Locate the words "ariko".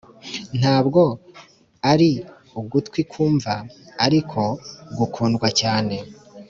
4.05-4.39